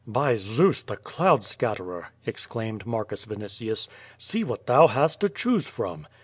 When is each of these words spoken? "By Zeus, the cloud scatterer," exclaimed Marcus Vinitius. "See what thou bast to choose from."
"By 0.07 0.33
Zeus, 0.33 0.81
the 0.81 0.97
cloud 0.97 1.45
scatterer," 1.45 2.07
exclaimed 2.25 2.87
Marcus 2.87 3.25
Vinitius. 3.27 3.87
"See 4.17 4.43
what 4.43 4.65
thou 4.65 4.87
bast 4.87 5.19
to 5.19 5.29
choose 5.29 5.67
from." 5.67 6.07